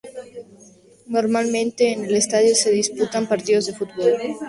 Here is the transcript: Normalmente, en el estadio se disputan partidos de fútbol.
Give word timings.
Normalmente, 1.05 1.91
en 1.93 2.05
el 2.05 2.15
estadio 2.15 2.55
se 2.55 2.71
disputan 2.71 3.27
partidos 3.29 3.67
de 3.67 3.73
fútbol. 3.75 4.17